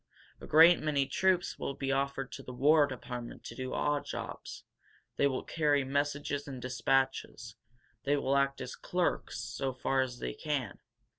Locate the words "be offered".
1.75-2.31